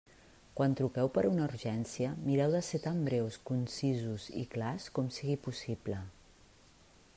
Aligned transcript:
Quan 0.59 0.71
truqueu 0.77 1.09
per 1.17 1.23
una 1.31 1.43
urgència, 1.49 2.13
mireu 2.29 2.55
de 2.57 2.63
ser 2.69 2.81
tan 2.87 3.03
breus, 3.09 3.39
concisos 3.51 4.27
i 4.45 4.49
clars 4.57 4.91
com 4.99 5.13
sigui 5.19 5.39
possible. 5.49 6.03